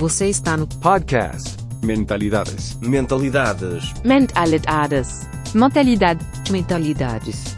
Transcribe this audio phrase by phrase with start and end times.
[0.00, 2.74] Você está no podcast Mentalidades.
[2.76, 3.92] Mentalidades.
[4.02, 5.28] Mentalidades.
[5.54, 6.24] Mentalidade.
[6.50, 7.54] Mentalidades.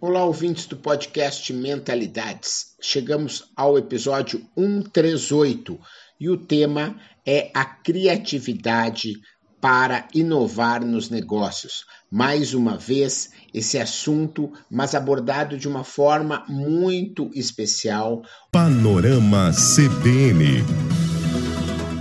[0.00, 2.76] Olá, ouvintes do podcast Mentalidades.
[2.80, 5.76] Chegamos ao episódio 138
[6.20, 6.94] e o tema
[7.26, 9.14] é a criatividade
[9.60, 11.84] para inovar nos negócios.
[12.10, 18.22] Mais uma vez, esse assunto, mas abordado de uma forma muito especial.
[18.50, 20.64] Panorama CBN.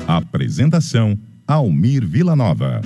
[0.08, 2.82] Apresentação: Almir Vilanova.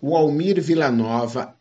[0.00, 1.54] O Almir Vilanova,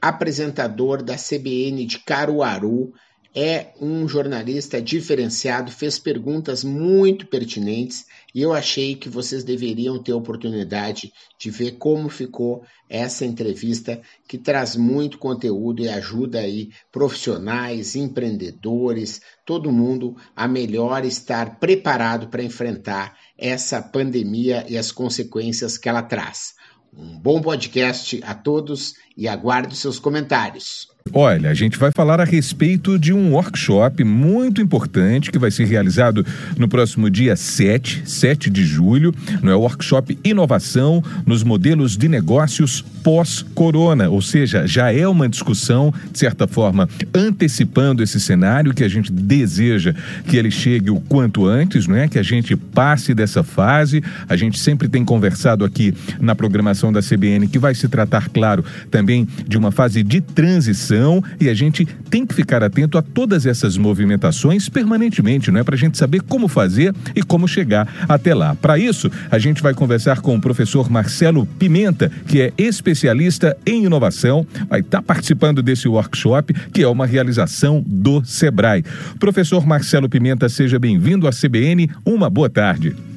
[0.00, 2.92] apresentador da CBN de Caruaru,
[3.34, 10.12] é um jornalista diferenciado, fez perguntas muito pertinentes e eu achei que vocês deveriam ter
[10.12, 16.70] a oportunidade de ver como ficou essa entrevista que traz muito conteúdo e ajuda aí
[16.90, 25.78] profissionais, empreendedores, todo mundo a melhor estar preparado para enfrentar essa pandemia e as consequências
[25.78, 26.54] que ela traz.
[26.92, 30.88] Um bom podcast a todos e aguardo seus comentários.
[31.12, 35.64] Olha, a gente vai falar a respeito de um workshop muito importante que vai ser
[35.64, 36.24] realizado
[36.56, 39.12] no próximo dia 7, 7 de julho,
[39.42, 46.18] é workshop Inovação nos modelos de negócios pós-corona, ou seja, já é uma discussão, de
[46.18, 49.94] certa forma, antecipando esse cenário que a gente deseja
[50.28, 52.08] que ele chegue o quanto antes, não é?
[52.08, 54.02] Que a gente passe dessa fase.
[54.28, 58.64] A gente sempre tem conversado aqui na programação da CBN que vai se tratar, claro,
[58.90, 59.09] também
[59.46, 63.76] de uma fase de transição e a gente tem que ficar atento a todas essas
[63.76, 65.64] movimentações permanentemente, não é?
[65.64, 68.54] Para a gente saber como fazer e como chegar até lá.
[68.54, 73.84] Para isso, a gente vai conversar com o professor Marcelo Pimenta, que é especialista em
[73.84, 78.84] inovação, vai estar participando desse workshop, que é uma realização do Sebrae.
[79.18, 81.90] Professor Marcelo Pimenta, seja bem-vindo à CBN.
[82.04, 83.09] Uma boa tarde.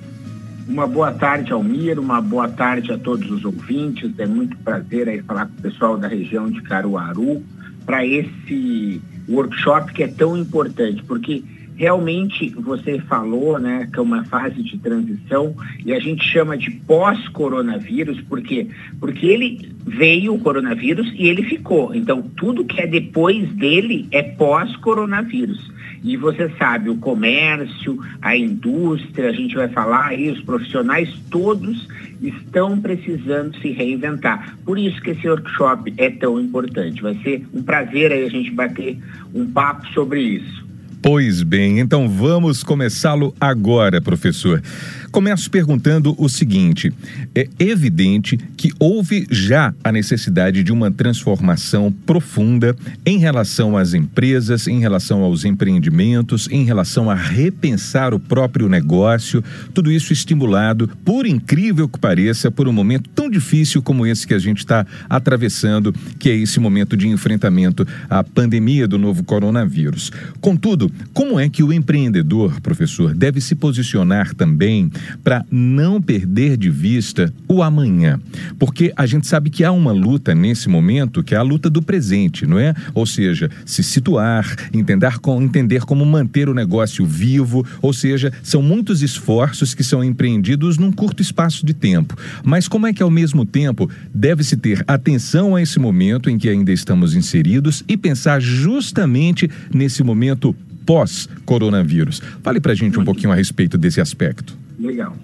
[0.67, 4.17] Uma boa tarde, Almir, uma boa tarde a todos os ouvintes.
[4.17, 7.43] É muito prazer aí falar com o pessoal da região de Caruaru
[7.85, 11.43] para esse workshop que é tão importante, porque
[11.75, 15.55] realmente você falou, né, que é uma fase de transição
[15.85, 18.67] e a gente chama de pós-coronavírus, por quê?
[18.99, 21.93] Porque ele veio o coronavírus e ele ficou.
[21.93, 25.72] Então, tudo que é depois dele é pós-coronavírus.
[26.03, 31.87] E você sabe, o comércio, a indústria, a gente vai falar aí, os profissionais todos
[32.21, 34.57] estão precisando se reinventar.
[34.65, 37.01] Por isso que esse workshop é tão importante.
[37.01, 38.97] Vai ser um prazer aí a gente bater
[39.33, 40.72] um papo sobre isso.
[41.03, 44.63] Pois bem, então vamos começá-lo agora, professor.
[45.11, 46.93] Começo perguntando o seguinte:
[47.35, 52.73] é evidente que houve já a necessidade de uma transformação profunda
[53.05, 59.43] em relação às empresas, em relação aos empreendimentos, em relação a repensar o próprio negócio,
[59.73, 64.33] tudo isso estimulado, por incrível que pareça, por um momento tão difícil como esse que
[64.33, 70.13] a gente está atravessando, que é esse momento de enfrentamento à pandemia do novo coronavírus.
[70.39, 74.91] Contudo, como é que o empreendedor, professor, deve se posicionar também
[75.23, 78.19] para não perder de vista o amanhã.
[78.57, 81.81] Porque a gente sabe que há uma luta nesse momento, que é a luta do
[81.81, 82.73] presente, não é?
[82.93, 85.09] Ou seja, se situar, entender,
[85.41, 90.91] entender como manter o negócio vivo, ou seja, são muitos esforços que são empreendidos num
[90.91, 92.17] curto espaço de tempo.
[92.43, 96.49] Mas como é que ao mesmo tempo deve-se ter atenção a esse momento em que
[96.49, 100.55] ainda estamos inseridos e pensar justamente nesse momento
[100.85, 102.21] pós-coronavírus?
[102.41, 104.57] Fale para a gente um pouquinho a respeito desse aspecto.
[104.79, 105.15] Legal.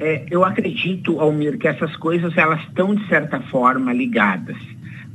[0.00, 4.56] É, eu acredito, Almir, que essas coisas elas estão de certa forma ligadas.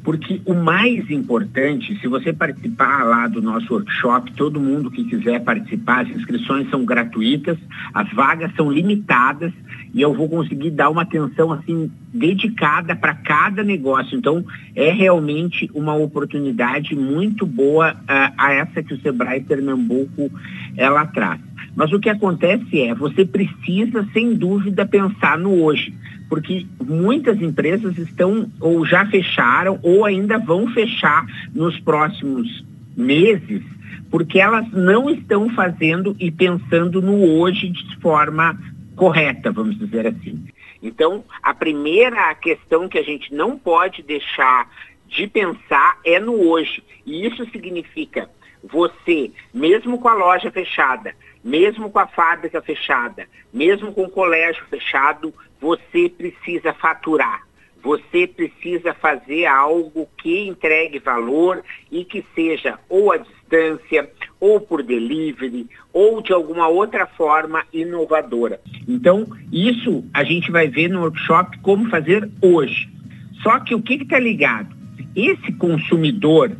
[0.03, 5.41] Porque o mais importante, se você participar lá do nosso workshop, todo mundo que quiser
[5.41, 7.57] participar, as inscrições são gratuitas,
[7.93, 9.53] as vagas são limitadas
[9.93, 14.17] e eu vou conseguir dar uma atenção assim dedicada para cada negócio.
[14.17, 14.43] Então,
[14.75, 20.29] é realmente uma oportunidade muito boa uh, a essa que o Sebrae Pernambuco
[20.75, 21.39] ela traz.
[21.75, 25.93] Mas o que acontece é, você precisa, sem dúvida, pensar no hoje,
[26.33, 32.65] porque muitas empresas estão ou já fecharam ou ainda vão fechar nos próximos
[32.97, 33.61] meses,
[34.09, 38.59] porque elas não estão fazendo e pensando no hoje de forma
[38.95, 40.43] correta, vamos dizer assim.
[40.81, 44.67] Então, a primeira questão que a gente não pode deixar
[45.07, 46.83] de pensar é no hoje.
[47.05, 48.27] E isso significa
[48.63, 51.13] você, mesmo com a loja fechada,
[51.43, 55.31] mesmo com a fábrica fechada, mesmo com o colégio fechado,
[55.63, 57.47] você precisa faturar.
[57.81, 64.09] Você precisa fazer algo que entregue valor e que seja ou à distância
[64.41, 68.59] ou por delivery, ou de alguma outra forma inovadora.
[68.87, 72.89] Então, isso a gente vai ver no workshop como fazer hoje.
[73.41, 74.75] Só que o que está ligado?
[75.15, 76.51] Esse consumidor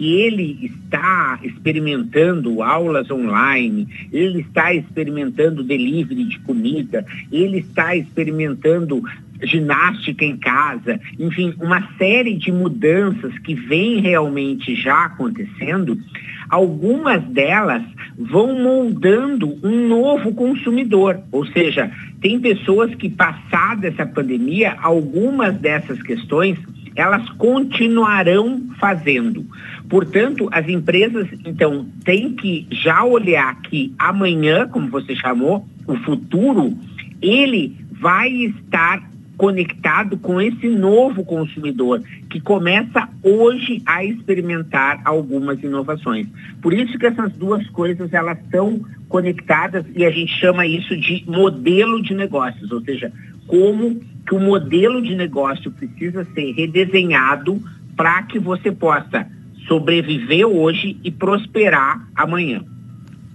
[0.00, 9.02] que ele está experimentando aulas online, ele está experimentando delivery de comida, ele está experimentando
[9.42, 15.98] ginástica em casa, enfim, uma série de mudanças que vem realmente já acontecendo,
[16.48, 17.82] algumas delas
[18.18, 21.90] vão moldando um novo consumidor, ou seja,
[22.22, 26.58] tem pessoas que passada essa pandemia, algumas dessas questões
[26.94, 29.44] elas continuarão fazendo.
[29.88, 36.76] Portanto, as empresas, então, têm que já olhar que amanhã, como você chamou, o futuro,
[37.20, 39.10] ele vai estar
[39.40, 46.26] conectado com esse novo consumidor que começa hoje a experimentar algumas inovações.
[46.60, 51.24] Por isso que essas duas coisas elas estão conectadas e a gente chama isso de
[51.26, 53.10] modelo de negócios, ou seja,
[53.46, 57.60] como que o modelo de negócio precisa ser redesenhado
[57.96, 59.26] para que você possa
[59.66, 62.64] sobreviver hoje e prosperar amanhã.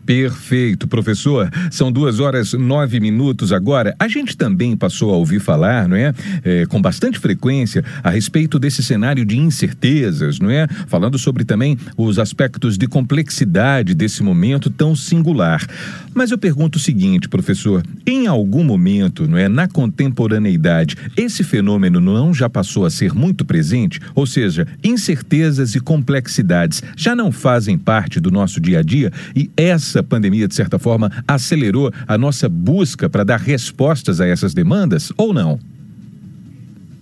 [0.05, 1.49] Perfeito, professor.
[1.71, 3.95] São duas horas nove minutos agora.
[3.99, 6.13] A gente também passou a ouvir falar, não é?
[6.43, 6.65] é?
[6.67, 10.67] com bastante frequência, a respeito desse cenário de incertezas, não é?
[10.87, 15.65] Falando sobre também os aspectos de complexidade desse momento tão singular.
[16.13, 21.99] Mas eu pergunto o seguinte, professor: em algum momento, não é, na contemporaneidade, esse fenômeno
[21.99, 23.99] não já passou a ser muito presente?
[24.13, 29.49] Ou seja, incertezas e complexidades já não fazem parte do nosso dia a dia e
[29.57, 34.53] essa essa pandemia, de certa forma, acelerou a nossa busca para dar respostas a essas
[34.53, 35.59] demandas ou não?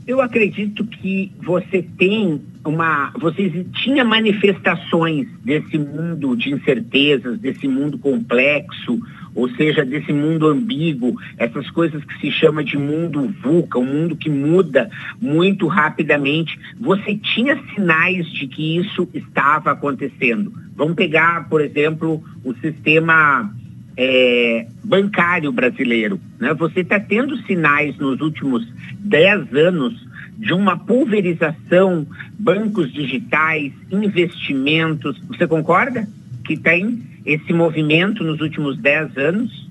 [0.05, 3.11] Eu acredito que você tem uma.
[3.19, 8.99] Você tinha manifestações desse mundo de incertezas, desse mundo complexo,
[9.35, 14.15] ou seja, desse mundo ambíguo, essas coisas que se chama de mundo VUCA, um mundo
[14.15, 14.89] que muda
[15.19, 16.59] muito rapidamente.
[16.79, 20.53] Você tinha sinais de que isso estava acontecendo.
[20.75, 23.51] Vamos pegar, por exemplo, o sistema
[23.97, 26.19] é, bancário brasileiro.
[26.39, 26.53] Né?
[26.53, 28.67] Você está tendo sinais nos últimos
[28.99, 30.07] 10 anos
[30.37, 32.07] de uma pulverização,
[32.37, 35.19] bancos digitais, investimentos.
[35.27, 36.07] Você concorda
[36.43, 39.69] que tem esse movimento nos últimos 10 anos?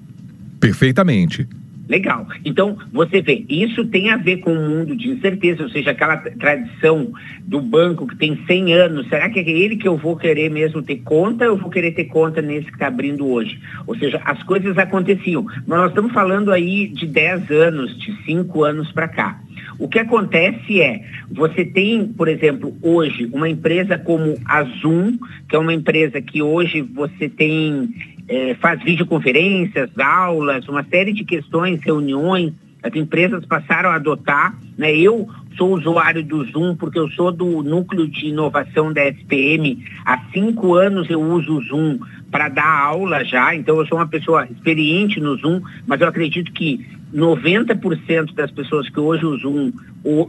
[0.60, 1.46] Perfeitamente.
[1.88, 2.26] Legal.
[2.44, 5.90] Então, você vê, isso tem a ver com o um mundo de incerteza, ou seja,
[5.90, 9.08] aquela tradição do banco que tem 100 anos.
[9.08, 11.90] Será que é ele que eu vou querer mesmo ter conta ou eu vou querer
[11.92, 13.60] ter conta nesse que está abrindo hoje?
[13.86, 15.44] Ou seja, as coisas aconteciam.
[15.44, 19.40] Mas nós estamos falando aí de 10 anos, de 5 anos para cá.
[19.78, 25.56] O que acontece é, você tem, por exemplo, hoje, uma empresa como a Zoom, que
[25.56, 27.94] é uma empresa que hoje você tem
[28.28, 32.52] é, faz videoconferências, aulas, uma série de questões, reuniões.
[32.82, 34.58] As empresas passaram a adotar.
[34.76, 34.96] Né?
[34.96, 39.84] Eu sou usuário do Zoom porque eu sou do núcleo de inovação da SPM.
[40.04, 41.98] Há cinco anos eu uso o Zoom
[42.30, 46.50] para dar aula já, então eu sou uma pessoa experiente no Zoom, mas eu acredito
[46.50, 49.72] que 90% das pessoas que hoje usam,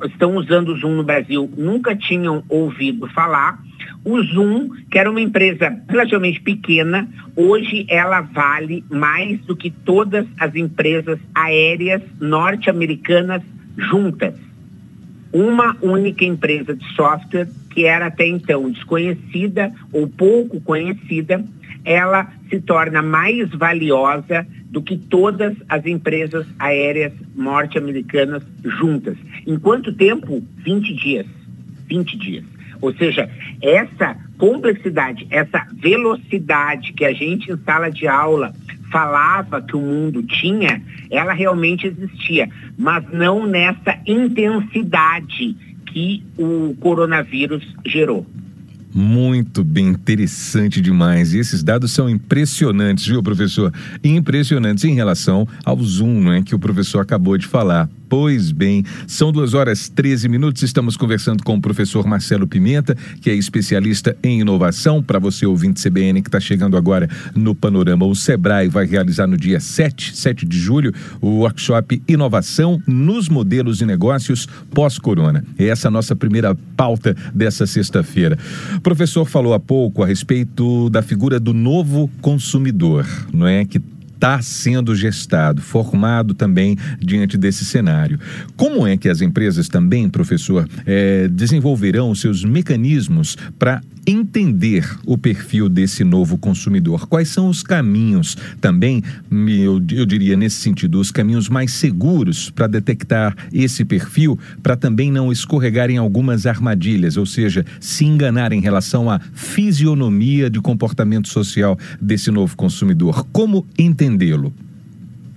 [0.05, 3.59] estão usando o Zoom no Brasil nunca tinham ouvido falar.
[4.03, 10.25] O Zoom, que era uma empresa relativamente pequena, hoje ela vale mais do que todas
[10.37, 13.41] as empresas aéreas norte-americanas
[13.77, 14.35] juntas.
[15.31, 21.43] Uma única empresa de software que era até então desconhecida ou pouco conhecida,
[21.83, 29.15] ela se torna mais valiosa do que todas as empresas aéreas norte-americanas juntas.
[29.45, 30.43] Em quanto tempo?
[30.57, 31.27] 20 dias.
[31.87, 32.43] 20 dias.
[32.81, 33.29] Ou seja,
[33.61, 38.51] essa complexidade, essa velocidade que a gente em sala de aula
[38.91, 47.63] falava que o mundo tinha, ela realmente existia, mas não nessa intensidade que o coronavírus
[47.85, 48.25] gerou.
[48.93, 51.33] Muito bem, interessante demais.
[51.33, 53.73] E esses dados são impressionantes, viu, professor?
[54.03, 57.89] Impressionantes em relação ao Zoom, né, que o professor acabou de falar.
[58.15, 60.61] Pois bem, são duas horas 13 minutos.
[60.61, 65.01] Estamos conversando com o professor Marcelo Pimenta, que é especialista em inovação.
[65.01, 69.35] Para você, ouvinte CBN, que está chegando agora no Panorama, o Sebrae vai realizar no
[69.35, 75.43] dia 7, 7 de julho, o workshop Inovação nos Modelos de Negócios pós-corona.
[75.57, 78.37] É essa a nossa primeira pauta dessa sexta-feira.
[78.75, 83.65] O professor falou há pouco a respeito da figura do novo consumidor, não é?
[83.65, 83.81] Que
[84.23, 88.17] está sendo gestado, formado também diante desse cenário.
[88.55, 95.67] Como é que as empresas também, professor, é, desenvolverão seus mecanismos para entender o perfil
[95.67, 97.05] desse novo consumidor?
[97.07, 102.67] Quais são os caminhos também, eu, eu diria nesse sentido, os caminhos mais seguros para
[102.67, 108.61] detectar esse perfil, para também não escorregar em algumas armadilhas, ou seja, se enganar em
[108.61, 113.25] relação à fisionomia de comportamento social desse novo consumidor?
[113.33, 113.65] Como
[114.13, 114.53] entendê-lo?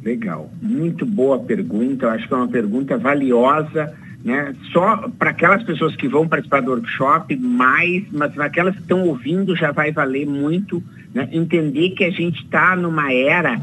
[0.03, 2.07] Legal, muito boa pergunta.
[2.07, 3.93] Eu acho que é uma pergunta valiosa
[4.27, 4.57] né?
[4.73, 9.07] Só para aquelas pessoas que vão participar do workshop, mais, mas para aquelas que estão
[9.07, 10.83] ouvindo já vai valer muito
[11.15, 11.29] né?
[11.31, 13.61] entender que a gente está numa era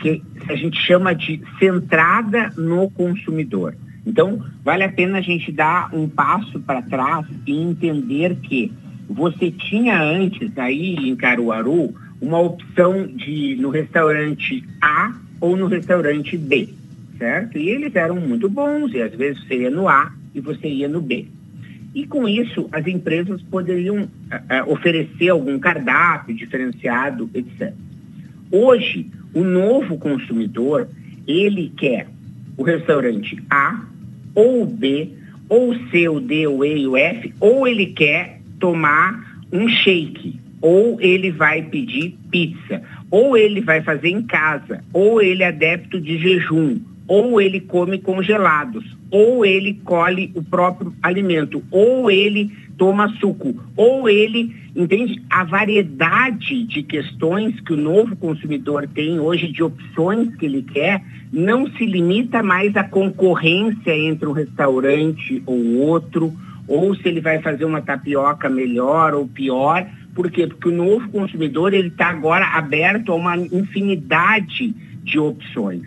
[0.00, 3.74] que a gente chama de centrada no consumidor.
[4.06, 8.72] Então, vale a pena a gente dar um passo para trás e entender que
[9.08, 16.36] você tinha antes aí em Caruaru uma opção de no restaurante A ou no restaurante
[16.36, 16.68] B
[17.18, 17.58] certo?
[17.58, 20.88] E eles eram muito bons, e às vezes você ia no A e você ia
[20.88, 21.26] no B.
[21.94, 27.72] E com isso, as empresas poderiam uh, uh, oferecer algum cardápio diferenciado, etc.
[28.50, 30.88] Hoje, o novo consumidor,
[31.26, 32.06] ele quer
[32.56, 33.82] o restaurante A,
[34.34, 35.10] ou B,
[35.48, 40.38] ou C, o D, o E e o F, ou ele quer tomar um shake,
[40.66, 46.00] ou ele vai pedir pizza, ou ele vai fazer em casa, ou ele é adepto
[46.00, 53.14] de jejum, ou ele come congelados, ou ele colhe o próprio alimento, ou ele toma
[53.20, 55.22] suco, ou ele, entende?
[55.30, 61.00] A variedade de questões que o novo consumidor tem hoje, de opções que ele quer,
[61.32, 66.34] não se limita mais à concorrência entre um restaurante ou outro,
[66.66, 69.86] ou se ele vai fazer uma tapioca melhor ou pior.
[70.16, 70.46] Por quê?
[70.46, 75.82] Porque o novo consumidor ele está agora aberto a uma infinidade de opções.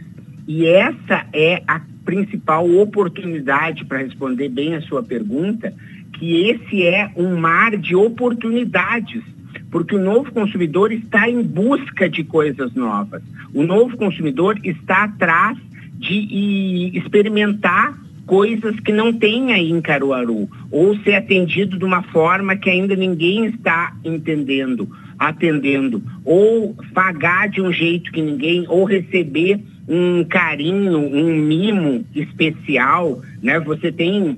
[0.48, 5.74] E essa é a principal oportunidade para responder bem a sua pergunta,
[6.14, 9.24] que esse é um mar de oportunidades,
[9.72, 13.24] porque o novo consumidor está em busca de coisas novas.
[13.52, 15.58] O novo consumidor está atrás
[15.98, 17.98] de experimentar
[18.30, 22.96] coisas que não tem aí em Caruaru, ou ser atendido de uma forma que ainda
[22.96, 31.00] ninguém está entendendo, atendendo, ou pagar de um jeito que ninguém, ou receber um carinho,
[31.00, 33.60] um mimo especial, né?
[33.62, 34.38] Você tem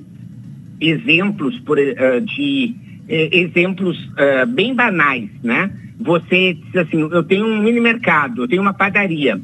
[0.80, 2.74] exemplos por, uh, de
[3.10, 5.70] uh, exemplos uh, bem banais, né?
[6.00, 9.38] Você diz assim, eu tenho um mini mercado, eu tenho uma padaria,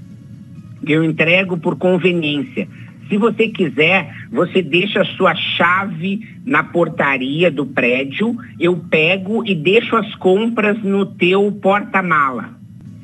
[0.87, 2.65] eu entrego por conveniência.
[3.09, 9.55] Se você quiser, você deixa a sua chave na portaria do prédio, eu pego e
[9.55, 12.49] deixo as compras no teu porta-mala,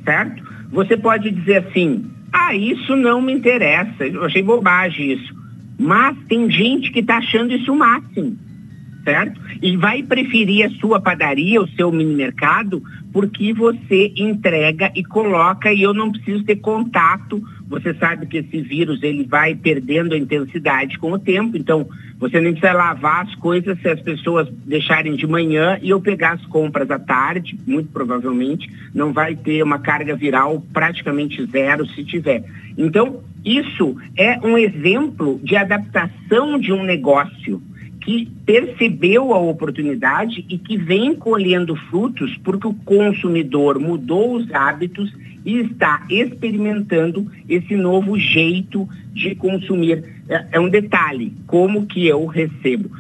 [0.03, 0.43] certo?
[0.71, 4.05] Você pode dizer assim, ah, isso não me interessa.
[4.05, 5.33] Eu achei bobagem isso.
[5.79, 8.35] Mas tem gente que está achando isso o máximo,
[9.03, 9.39] certo?
[9.61, 12.81] E vai preferir a sua padaria, o seu mini mercado,
[13.11, 17.41] porque você entrega e coloca e eu não preciso ter contato.
[17.67, 21.87] Você sabe que esse vírus ele vai perdendo a intensidade com o tempo, então
[22.19, 26.33] você nem precisa lavar as coisas se as pessoas deixarem de manhã e eu pegar
[26.33, 32.03] as compras à tarde, muito provavelmente não vai ter uma carga viral praticamente zero se
[32.03, 32.43] tiver.
[32.77, 37.61] Então, isso é um exemplo de adaptação de um negócio
[38.03, 45.13] que percebeu a oportunidade e que vem colhendo frutos porque o consumidor mudou os hábitos
[45.45, 50.03] e está experimentando esse novo jeito de consumir.
[50.27, 52.91] É, é um detalhe, como que eu recebo.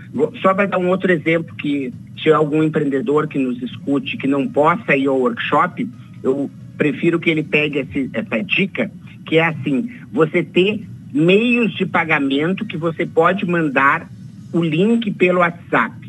[0.41, 4.47] Só para dar um outro exemplo que se algum empreendedor que nos escute que não
[4.47, 5.87] possa ir ao workshop,
[6.21, 8.89] eu prefiro que ele pegue esse, essa dica,
[9.25, 10.81] que é assim, você ter
[11.13, 14.09] meios de pagamento que você pode mandar
[14.53, 16.03] o link pelo WhatsApp.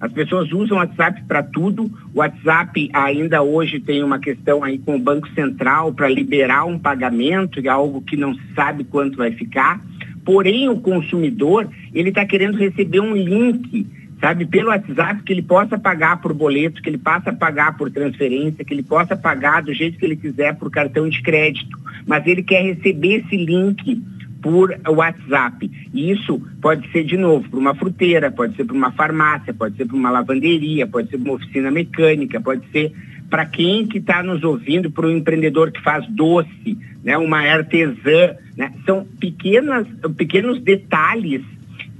[0.00, 1.90] As pessoas usam o WhatsApp para tudo.
[2.14, 6.78] O WhatsApp ainda hoje tem uma questão aí com o Banco Central para liberar um
[6.78, 9.78] pagamento, é algo que não se sabe quanto vai ficar.
[10.24, 13.86] Porém, o consumidor, ele está querendo receber um link,
[14.18, 18.64] sabe, pelo WhatsApp, que ele possa pagar por boleto, que ele possa pagar por transferência,
[18.64, 21.78] que ele possa pagar do jeito que ele quiser por cartão de crédito.
[22.06, 24.02] Mas ele quer receber esse link
[24.42, 25.70] por WhatsApp.
[25.92, 29.76] E isso pode ser, de novo, para uma fruteira, pode ser para uma farmácia, pode
[29.76, 32.92] ser para uma lavanderia, pode ser para uma oficina mecânica, pode ser
[33.28, 38.34] para quem que está nos ouvindo, para um empreendedor que faz doce, né, uma artesã.
[38.56, 38.72] Né?
[38.84, 41.42] São pequenas, pequenos detalhes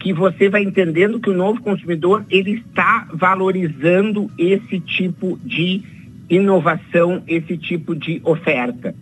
[0.01, 5.83] que você vai entendendo que o novo consumidor ele está valorizando esse tipo de
[6.29, 8.95] inovação, esse tipo de oferta.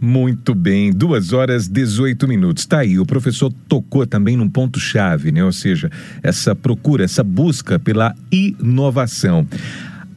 [0.00, 2.66] Muito bem, duas horas 18 minutos.
[2.66, 5.42] Tá aí, o professor tocou também num ponto-chave, né?
[5.42, 5.90] Ou seja,
[6.22, 9.46] essa procura, essa busca pela inovação.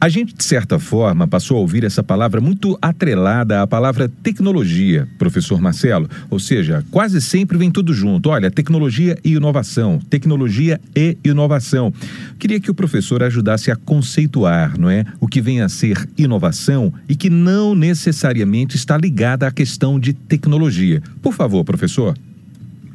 [0.02, 5.06] A gente, de certa forma, passou a ouvir essa palavra muito atrelada à palavra tecnologia,
[5.18, 6.08] professor Marcelo.
[6.30, 8.30] Ou seja, quase sempre vem tudo junto.
[8.30, 11.92] Olha, tecnologia e inovação, tecnologia e inovação.
[12.38, 15.04] Queria que o professor ajudasse a conceituar, não é?
[15.20, 20.14] O que vem a ser inovação e que não necessariamente está ligada à questão de
[20.14, 21.02] tecnologia.
[21.20, 22.16] Por favor, professor.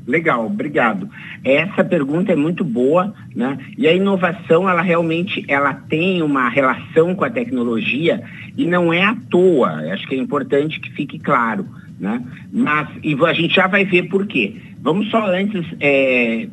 [0.08, 1.10] Legal, obrigado.
[1.44, 3.58] Essa pergunta é muito boa, né?
[3.76, 8.24] E a inovação, ela realmente, ela tem uma relação com a tecnologia
[8.56, 9.92] e não é à toa.
[9.92, 11.66] Acho que é importante que fique claro,
[12.00, 12.22] né?
[12.54, 14.56] Mas e a gente já vai ver por quê.
[14.80, 16.48] Vamos só antes é,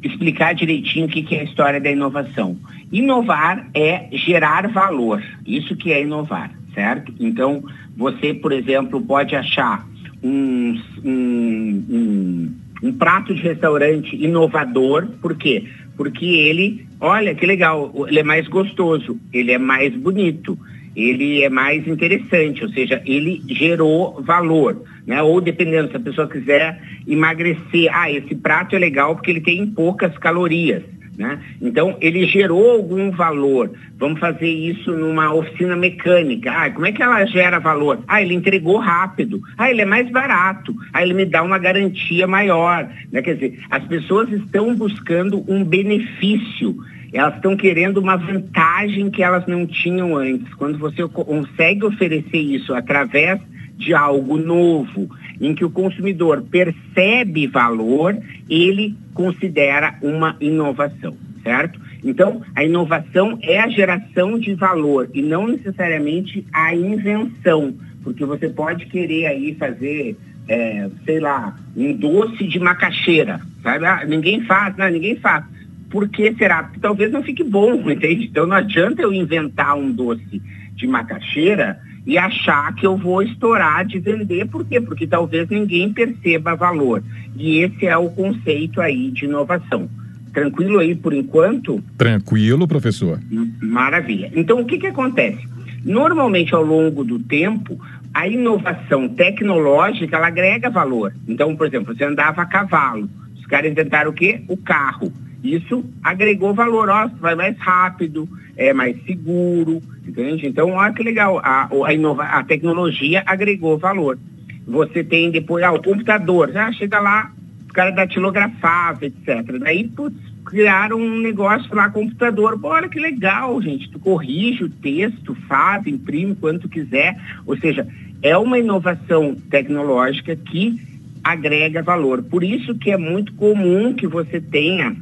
[0.00, 2.56] explicar direitinho o que, que é a história da inovação.
[2.92, 5.20] Inovar é gerar valor.
[5.44, 7.12] Isso que é inovar, certo?
[7.18, 7.64] Então,
[7.96, 9.84] você, por exemplo, pode achar
[10.22, 15.64] um, um, um um prato de restaurante inovador, por quê?
[15.96, 20.58] Porque ele, olha que legal, ele é mais gostoso, ele é mais bonito,
[20.94, 25.22] ele é mais interessante, ou seja, ele gerou valor, né?
[25.22, 29.66] Ou dependendo, se a pessoa quiser emagrecer, ah, esse prato é legal porque ele tem
[29.66, 30.82] poucas calorias.
[31.16, 31.40] Né?
[31.62, 33.70] Então, ele gerou algum valor.
[33.98, 36.52] Vamos fazer isso numa oficina mecânica.
[36.52, 38.00] Ah, como é que ela gera valor?
[38.06, 39.40] Ah, ele entregou rápido.
[39.56, 40.74] Ah, ele é mais barato.
[40.92, 42.88] Ah, ele me dá uma garantia maior.
[43.10, 43.22] Né?
[43.22, 46.76] Quer dizer, as pessoas estão buscando um benefício.
[47.12, 50.52] Elas estão querendo uma vantagem que elas não tinham antes.
[50.54, 53.40] Quando você consegue oferecer isso através
[53.78, 55.08] de algo novo,
[55.40, 58.16] em que o consumidor percebe valor,
[58.48, 61.80] ele considera uma inovação, certo?
[62.04, 68.48] Então, a inovação é a geração de valor e não necessariamente a invenção, porque você
[68.48, 70.16] pode querer aí fazer,
[70.48, 73.84] é, sei lá, um doce de macaxeira, sabe?
[73.84, 75.44] Ah, ninguém faz, não, ninguém faz.
[75.90, 76.64] Por que será?
[76.64, 78.26] Porque talvez não fique bom, entende?
[78.26, 80.40] Então não adianta eu inventar um doce
[80.74, 84.46] de macaxeira e achar que eu vou estourar de vender.
[84.46, 84.80] Por quê?
[84.80, 87.02] Porque talvez ninguém perceba valor.
[87.34, 89.90] E esse é o conceito aí de inovação.
[90.32, 91.82] Tranquilo aí por enquanto?
[91.98, 93.18] Tranquilo, professor.
[93.60, 94.30] Maravilha.
[94.34, 95.48] Então, o que, que acontece?
[95.82, 97.80] Normalmente, ao longo do tempo,
[98.14, 101.12] a inovação tecnológica, ela agrega valor.
[101.26, 103.08] Então, por exemplo, você andava a cavalo.
[103.34, 104.42] Os caras inventaram o quê?
[104.48, 105.12] O carro.
[105.42, 106.88] Isso agregou valor.
[106.88, 110.46] Ó, vai mais rápido, é mais seguro, entende?
[110.46, 114.18] Então, olha que legal, a, a, inova, a tecnologia agregou valor.
[114.66, 117.32] Você tem depois, ah, o computador, já chega lá,
[117.68, 119.58] o cara datilografava, etc.
[119.60, 122.58] Daí, putz, criaram um negócio lá, computador.
[122.58, 123.90] Pô, olha que legal, gente.
[123.90, 127.16] Tu corrige o texto, faz, imprime quanto quiser.
[127.44, 127.86] Ou seja,
[128.22, 130.80] é uma inovação tecnológica que
[131.22, 132.22] agrega valor.
[132.22, 134.96] Por isso que é muito comum que você tenha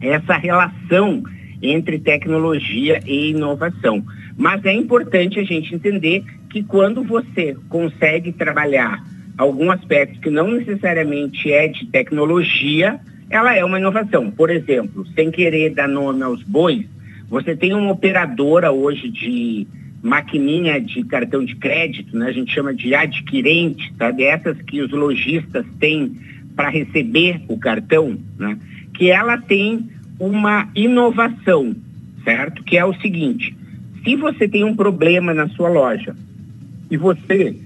[0.00, 1.22] essa relação
[1.62, 4.04] entre tecnologia e inovação.
[4.36, 9.04] Mas é importante a gente entender que quando você consegue trabalhar
[9.36, 12.98] algum aspecto que não necessariamente é de tecnologia,
[13.30, 14.30] ela é uma inovação.
[14.30, 16.84] Por exemplo, sem querer dar nome aos bois,
[17.28, 19.66] você tem uma operadora hoje de
[20.02, 22.26] maquininha de cartão de crédito, né?
[22.26, 24.10] a gente chama de adquirente, tá?
[24.10, 26.16] dessas que os lojistas têm
[26.56, 28.58] para receber o cartão, né?
[28.94, 29.88] que ela tem
[30.18, 31.74] uma inovação,
[32.24, 32.62] certo?
[32.64, 33.56] Que é o seguinte:
[34.04, 36.14] se você tem um problema na sua loja
[36.90, 37.56] e você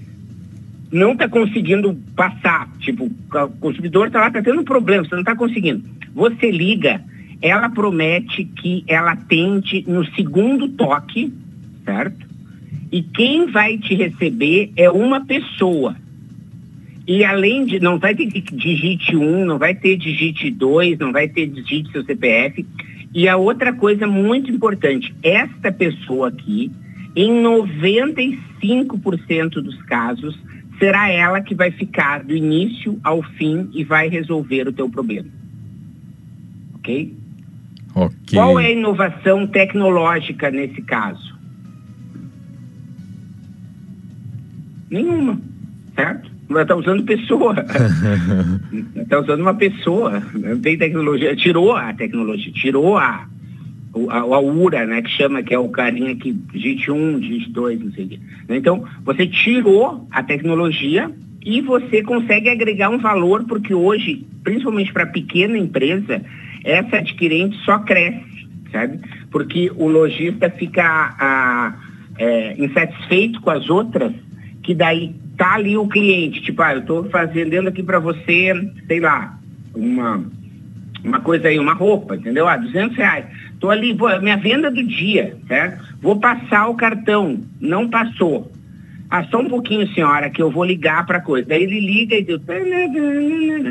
[0.91, 5.21] não está conseguindo passar, tipo, o consumidor está lá, está tendo um problema, você não
[5.21, 5.83] está conseguindo.
[6.13, 7.01] Você liga,
[7.41, 11.33] ela promete que ela atende no segundo toque,
[11.83, 12.27] certo?
[12.91, 15.95] E quem vai te receber é uma pessoa.
[17.05, 21.27] E além de, não vai ter digite 1, não vai ter digite 2, não vai
[21.27, 22.65] ter digite seu CPF.
[23.13, 26.71] E a outra coisa muito importante, esta pessoa aqui,
[27.15, 30.35] em 95% dos casos,
[30.79, 35.29] será ela que vai ficar do início ao fim e vai resolver o teu problema.
[36.75, 37.13] Ok?
[37.93, 38.15] Ok.
[38.33, 41.33] Qual é a inovação tecnológica nesse caso?
[44.89, 45.39] Nenhuma,
[45.95, 46.32] certo?
[46.49, 47.55] Está usando pessoa.
[48.95, 50.21] Está usando uma pessoa.
[50.33, 51.35] Não tem tecnologia.
[51.35, 53.27] Tirou a tecnologia, tirou a,
[54.09, 57.79] a, a URA, né, que chama, que é o carinha que digite 1, digite 2,
[57.79, 58.19] não sei o quê.
[58.49, 61.11] Então, você tirou a tecnologia
[61.45, 66.21] e você consegue agregar um valor, porque hoje, principalmente para pequena empresa,
[66.63, 68.99] essa adquirente só cresce, sabe?
[69.29, 71.75] Porque o lojista fica a,
[72.17, 74.13] é, insatisfeito com as outras,
[74.61, 78.53] que daí tá ali o cliente, tipo, ah, eu estou fazendo aqui para você,
[78.87, 79.37] sei lá,
[79.75, 80.23] uma,
[81.03, 82.47] uma coisa aí, uma roupa, entendeu?
[82.47, 83.25] Ah, 200 reais.
[83.59, 85.83] Tô ali, vou, minha venda do dia, certo?
[86.01, 88.53] Vou passar o cartão, não passou.
[89.09, 91.45] Ah, só um pouquinho, senhora, que eu vou ligar para coisa.
[91.45, 92.39] Daí ele liga e diz,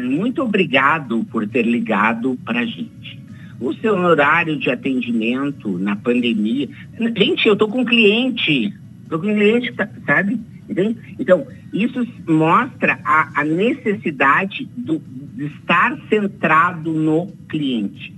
[0.05, 3.19] muito obrigado por ter ligado para gente.
[3.59, 6.69] O seu horário de atendimento na pandemia.
[7.17, 8.75] Gente, eu tô com cliente.
[9.09, 9.73] Tô com cliente,
[10.05, 10.39] sabe?
[10.73, 10.97] Entende?
[11.19, 15.01] Então, isso mostra a, a necessidade do,
[15.35, 18.13] de estar centrado no cliente.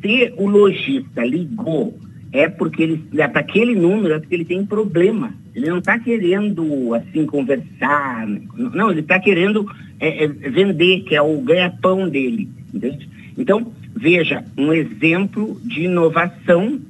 [0.00, 1.98] Se o lojista ligou,
[2.32, 5.34] é porque ele, é para aquele número, é porque ele tem problema.
[5.52, 8.26] Ele não está querendo, assim, conversar.
[8.54, 12.48] Não, ele está querendo é, é, vender, que é o ganha-pão dele.
[12.72, 13.08] Entende?
[13.36, 16.80] Então, veja, um exemplo de inovação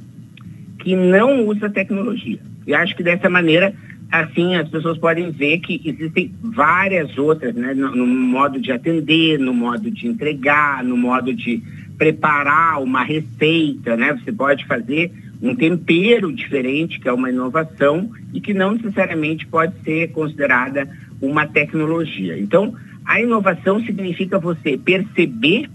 [0.78, 2.38] que não usa tecnologia.
[2.66, 3.74] E acho que dessa maneira
[4.10, 9.38] assim as pessoas podem ver que existem várias outras, né, no, no, modo de atender,
[9.38, 11.62] no modo de entregar, no modo de
[11.96, 14.14] preparar uma receita, né?
[14.14, 19.74] Você pode fazer um tempero diferente, que é uma inovação e que não necessariamente pode
[19.84, 20.88] ser considerada
[21.20, 22.38] uma tecnologia.
[22.38, 25.68] Então, a inovação significa você perceber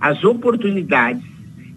[0.00, 1.22] as oportunidades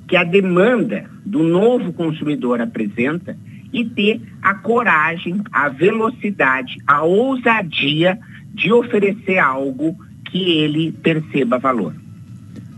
[0.08, 3.38] que a demanda do novo consumidor apresenta
[3.74, 8.20] e ter a coragem, a velocidade, a ousadia
[8.54, 12.03] de oferecer algo que ele perceba valor.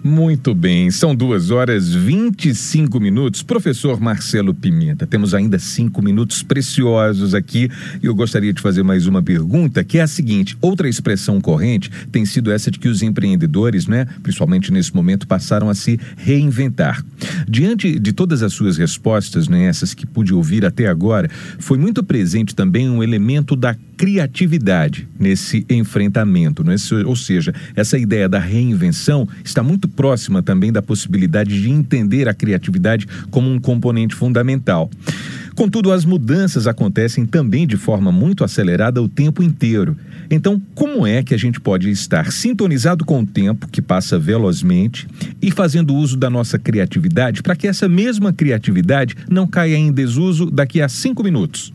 [0.07, 3.41] Muito bem, são duas horas 25 minutos.
[3.41, 7.71] Professor Marcelo Pimenta, temos ainda cinco minutos preciosos aqui
[8.03, 11.89] e eu gostaria de fazer mais uma pergunta, que é a seguinte: outra expressão corrente
[12.11, 17.03] tem sido essa de que os empreendedores, né, principalmente nesse momento, passaram a se reinventar.
[17.49, 22.03] Diante de todas as suas respostas, né, essas que pude ouvir até agora, foi muito
[22.03, 26.75] presente também um elemento da criatividade nesse enfrentamento, né?
[27.05, 32.33] ou seja, essa ideia da reinvenção está muito próxima também da possibilidade de entender a
[32.33, 34.89] criatividade como um componente fundamental.
[35.55, 39.95] Contudo, as mudanças acontecem também de forma muito acelerada o tempo inteiro.
[40.29, 45.07] Então, como é que a gente pode estar sintonizado com o tempo, que passa velozmente,
[45.41, 50.51] e fazendo uso da nossa criatividade para que essa mesma criatividade não caia em desuso
[50.51, 51.73] daqui a cinco minutos?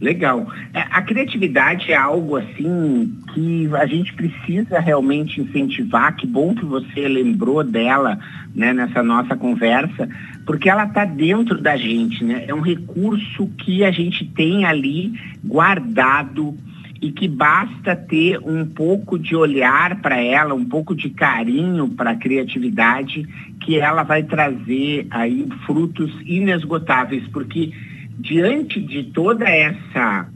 [0.00, 0.46] Legal.
[0.72, 6.14] É, a criatividade é algo assim que a gente precisa realmente incentivar.
[6.14, 8.18] Que bom que você lembrou dela
[8.54, 10.08] né, nessa nossa conversa,
[10.46, 12.44] porque ela está dentro da gente, né?
[12.46, 15.12] É um recurso que a gente tem ali
[15.44, 16.56] guardado
[17.00, 22.10] e que basta ter um pouco de olhar para ela, um pouco de carinho para
[22.10, 23.26] a criatividade,
[23.60, 27.72] que ela vai trazer aí frutos inesgotáveis, porque
[28.18, 30.28] diante de toda essa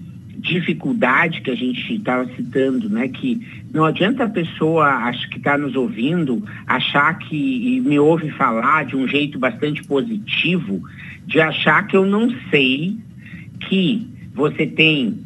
[0.42, 3.40] dificuldade que a gente estava citando, né, que
[3.72, 8.96] não adianta a pessoa, acho que está nos ouvindo, achar que me ouve falar de
[8.96, 10.82] um jeito bastante positivo,
[11.26, 12.96] de achar que eu não sei
[13.68, 15.20] que você tem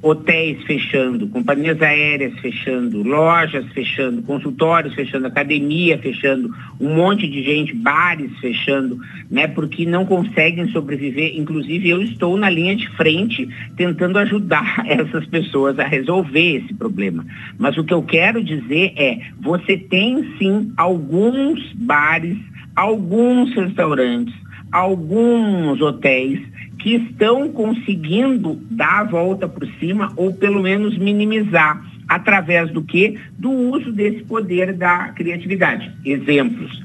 [0.00, 7.74] hotéis fechando, companhias aéreas fechando, lojas fechando, consultórios fechando, academia fechando, um monte de gente,
[7.74, 9.48] bares fechando, né?
[9.48, 11.36] Porque não conseguem sobreviver.
[11.36, 17.26] Inclusive, eu estou na linha de frente tentando ajudar essas pessoas a resolver esse problema.
[17.58, 22.38] Mas o que eu quero dizer é, você tem sim alguns bares,
[22.76, 24.34] alguns restaurantes,
[24.70, 26.40] alguns hotéis
[26.78, 33.18] que estão conseguindo dar a volta por cima ou pelo menos minimizar através do que?
[33.36, 35.90] Do uso desse poder da criatividade.
[36.04, 36.82] Exemplos.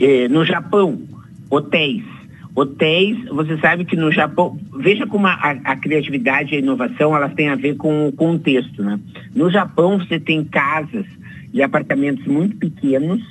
[0.00, 1.00] Eh, no Japão,
[1.48, 2.04] hotéis.
[2.54, 7.32] Hotéis, você sabe que no Japão, veja como a, a, criatividade e a inovação elas
[7.34, 8.98] têm a ver com o contexto, né?
[9.34, 11.06] No Japão você tem casas
[11.54, 13.22] e apartamentos muito pequenos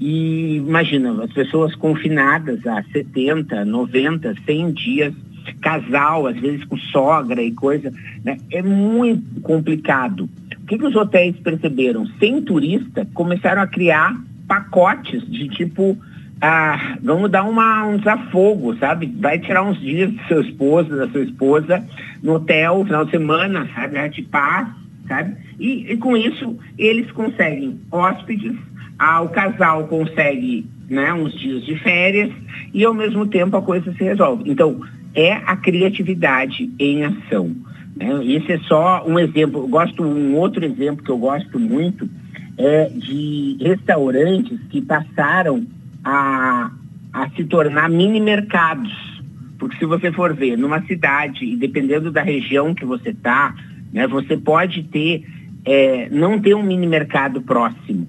[0.00, 5.14] e imagina, as pessoas confinadas há 70, 90, 100 dias
[5.60, 7.92] casal, às vezes com sogra e coisa,
[8.24, 8.38] né?
[8.50, 10.28] É muito complicado.
[10.62, 12.06] O que, que os hotéis perceberam?
[12.18, 15.96] Sem turista, começaram a criar pacotes de tipo,
[16.40, 19.12] ah, vamos dar uma, um desafogo, sabe?
[19.18, 21.84] Vai tirar uns dias do seu esposo, da sua esposa,
[22.22, 24.08] no hotel, final de semana, sabe?
[24.08, 24.68] De paz,
[25.06, 25.36] sabe?
[25.58, 28.56] E, e com isso, eles conseguem hóspedes,
[28.98, 32.30] ah, o casal consegue né, uns dias de férias
[32.72, 34.50] e ao mesmo tempo a coisa se resolve.
[34.50, 34.80] Então,
[35.14, 37.54] é a criatividade em ação.
[37.96, 38.24] Né?
[38.26, 39.62] Esse é só um exemplo.
[39.62, 42.08] Eu gosto um outro exemplo que eu gosto muito
[42.58, 45.66] é de restaurantes que passaram
[46.04, 46.70] a,
[47.12, 48.92] a se tornar mini mercados.
[49.58, 53.54] Porque se você for ver numa cidade, e dependendo da região que você está,
[53.92, 54.06] Né?
[54.08, 55.24] Você pode ter,
[55.64, 58.06] é, não ter um mini mercado próximo.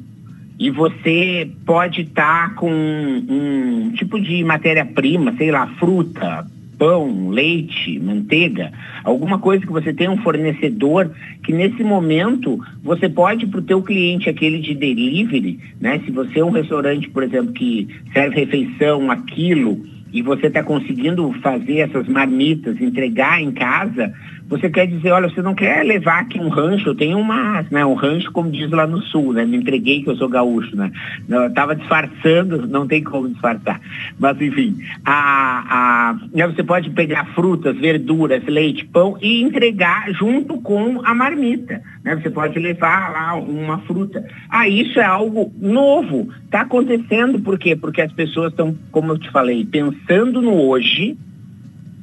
[0.57, 7.29] E você pode estar tá com um, um tipo de matéria-prima, sei lá, fruta, pão,
[7.29, 8.71] leite, manteiga,
[9.03, 11.11] alguma coisa que você tem um fornecedor
[11.43, 16.01] que nesse momento você pode para o teu cliente aquele de delivery, né?
[16.05, 19.85] Se você é um restaurante, por exemplo, que serve refeição a quilo
[20.15, 24.13] e você está conseguindo fazer essas marmitas, entregar em casa,
[24.47, 27.83] você quer dizer, olha, você não quer levar aqui um rancho, eu tenho uma, né,
[27.85, 29.43] um rancho, como diz lá no sul, né?
[29.43, 30.91] Me entreguei que eu sou gaúcho, né?
[31.27, 33.81] Eu tava disfarçando, não tem como disfarçar.
[34.19, 40.61] Mas enfim, a, a, né, você pode pegar frutas, verduras, leite, pão e entregar junto
[40.61, 41.81] com a marmita.
[42.03, 42.15] Né?
[42.15, 44.23] Você pode levar lá uma fruta.
[44.49, 46.29] Ah, isso é algo novo.
[46.45, 47.75] Está acontecendo por quê?
[47.75, 51.17] Porque as pessoas estão, como eu te falei, pensando no hoje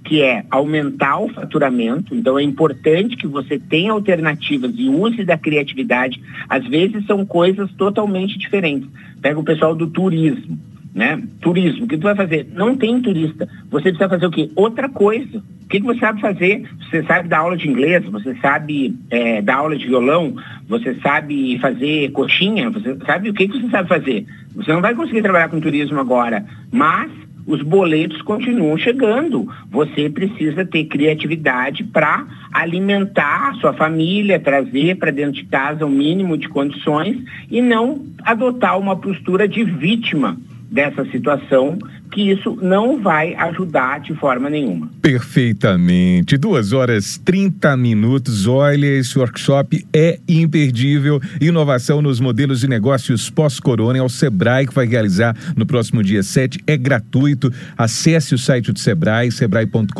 [0.04, 2.14] que é aumentar o faturamento.
[2.14, 6.20] Então é importante que você tenha alternativas e use da criatividade.
[6.48, 8.88] Às vezes são coisas totalmente diferentes.
[9.20, 10.58] Pega o pessoal do turismo,
[10.94, 11.22] né?
[11.40, 12.48] Turismo, o que tu vai fazer?
[12.52, 13.48] Não tem turista.
[13.70, 14.50] Você precisa fazer o quê?
[14.56, 15.38] Outra coisa.
[15.38, 16.68] O que, que você sabe fazer?
[16.80, 20.36] Você sabe dar aula de inglês, você sabe é, dar aula de violão,
[20.68, 24.26] você sabe fazer coxinha, você sabe o que, que você sabe fazer.
[24.54, 27.10] Você não vai conseguir trabalhar com turismo agora, mas
[27.46, 29.48] os boletos continuam chegando.
[29.70, 35.90] Você precisa ter criatividade para alimentar a sua família, trazer para dentro de casa o
[35.90, 37.16] mínimo de condições
[37.50, 40.36] e não adotar uma postura de vítima
[40.70, 41.78] dessa situação,
[42.12, 44.90] que isso não vai ajudar de forma nenhuma.
[45.00, 46.36] Perfeitamente.
[46.36, 48.46] Duas horas 30 minutos.
[48.46, 51.20] Olha, esse workshop é imperdível.
[51.40, 53.98] Inovação nos modelos de negócios pós-corona.
[53.98, 56.60] É o Sebrae que vai realizar no próximo dia 7.
[56.66, 57.50] É gratuito.
[57.76, 59.94] Acesse o site do Sebrae, sebrae.com.br.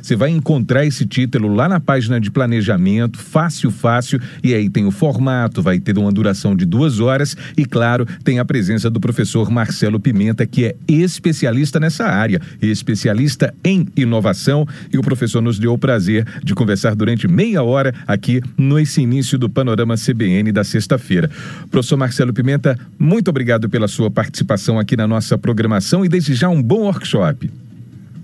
[0.00, 3.18] Você vai encontrar esse título lá na página de planejamento.
[3.18, 4.18] Fácil, fácil.
[4.42, 7.36] E aí tem o formato, vai ter uma duração de duas horas.
[7.56, 13.54] E, claro, tem a presença do professor Marcelo Pimenta, que é especialista nessa área, especialista
[13.64, 14.66] em inovação.
[14.92, 19.38] E o professor nos deu o prazer de conversar durante meia hora aqui nesse início
[19.38, 21.30] do Panorama CBN da sexta-feira.
[21.70, 26.48] Professor Marcelo Pimenta, muito obrigado pela sua participação aqui na nossa programação e desde já
[26.48, 27.50] um bom workshop.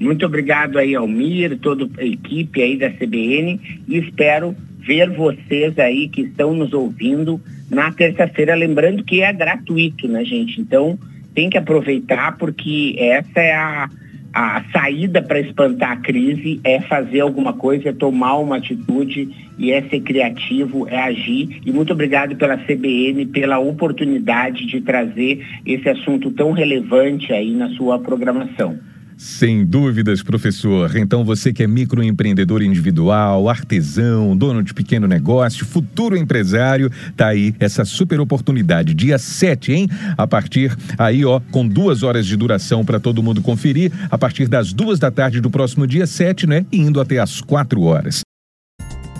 [0.00, 6.08] Muito obrigado aí, Almir, toda a equipe aí da CBN e espero ver vocês aí
[6.08, 7.40] que estão nos ouvindo
[7.70, 10.60] na terça-feira, lembrando que é gratuito, né, gente?
[10.60, 10.98] Então,
[11.34, 13.88] tem que aproveitar porque essa é a,
[14.32, 19.72] a saída para espantar a crise, é fazer alguma coisa, é tomar uma atitude e
[19.72, 21.60] é ser criativo, é agir.
[21.64, 27.68] E muito obrigado pela CBN, pela oportunidade de trazer esse assunto tão relevante aí na
[27.70, 28.78] sua programação.
[29.16, 30.96] Sem dúvidas, professor.
[30.96, 37.54] Então, você que é microempreendedor individual, artesão, dono de pequeno negócio, futuro empresário, tá aí
[37.60, 38.94] essa super oportunidade.
[38.94, 39.88] Dia 7, hein?
[40.16, 44.48] A partir aí, ó, com duas horas de duração para todo mundo conferir, a partir
[44.48, 46.66] das duas da tarde do próximo dia 7, né?
[46.72, 48.20] Indo até as quatro horas.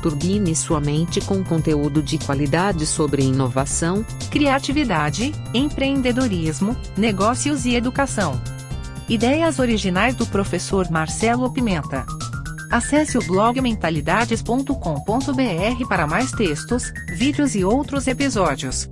[0.02, 8.38] Turbine sua mente com conteúdo de qualidade sobre inovação, criatividade, empreendedorismo, negócios e educação.
[9.08, 12.06] Ideias originais do professor Marcelo Pimenta.
[12.70, 18.88] Acesse o blog mentalidades.com.br para mais textos, vídeos e outros episódios.